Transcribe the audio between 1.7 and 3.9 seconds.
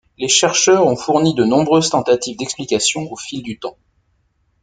tentatives d'explication au fil du temps.